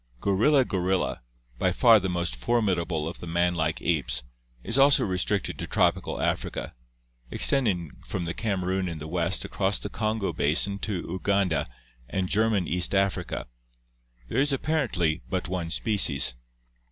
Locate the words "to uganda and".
10.79-12.29